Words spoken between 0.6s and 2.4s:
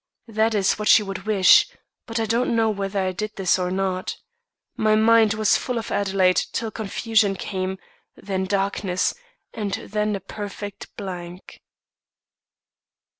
what she would wish; but I